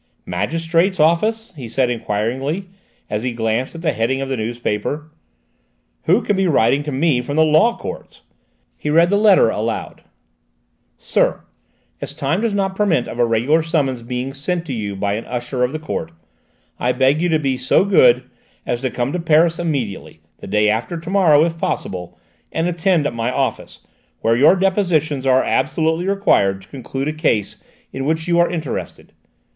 "Magistrates' 0.25 0.99
office?" 0.99 1.53
he 1.55 1.69
said 1.69 1.91
enquiringly, 1.91 2.67
as 3.07 3.21
he 3.21 3.33
glanced 3.33 3.75
at 3.75 3.83
the 3.83 3.91
heading 3.93 4.19
of 4.19 4.29
the 4.29 4.37
notepaper. 4.37 5.11
"Who 6.05 6.23
can 6.23 6.35
be 6.35 6.47
writing 6.47 6.81
to 6.81 6.91
me 6.91 7.21
from 7.21 7.35
the 7.35 7.45
Law 7.45 7.77
Courts?" 7.77 8.23
He 8.77 8.89
read 8.89 9.11
the 9.11 9.15
letter 9.19 9.51
aloud: 9.51 10.01
"Sir: 10.97 11.41
As 12.01 12.15
time 12.15 12.41
does 12.41 12.55
not 12.55 12.75
permit 12.75 13.07
of 13.07 13.19
a 13.19 13.25
regular 13.27 13.61
summons 13.61 14.01
being 14.01 14.33
sent 14.33 14.65
to 14.65 14.73
you 14.73 14.95
by 14.95 15.13
an 15.13 15.25
usher 15.25 15.63
of 15.63 15.71
the 15.71 15.77
court, 15.77 16.11
I 16.79 16.93
beg 16.93 17.21
you 17.21 17.29
to 17.29 17.37
be 17.37 17.55
so 17.55 17.85
good 17.85 18.23
as 18.65 18.81
to 18.81 18.89
come 18.89 19.11
to 19.11 19.19
Paris 19.19 19.59
immediately, 19.59 20.19
the 20.39 20.47
day 20.47 20.67
after 20.67 20.97
to 20.99 21.09
morrow 21.11 21.43
if 21.43 21.59
possible, 21.59 22.17
and 22.51 22.67
attend 22.67 23.05
at 23.05 23.13
my 23.13 23.31
office, 23.31 23.81
where 24.21 24.35
your 24.35 24.55
depositions 24.55 25.27
are 25.27 25.43
absolutely 25.43 26.07
required 26.07 26.63
to 26.63 26.67
conclude 26.69 27.07
a 27.07 27.13
case 27.13 27.57
in 27.93 28.05
which 28.05 28.27
you 28.27 28.39
are 28.39 28.49
interested. 28.49 29.11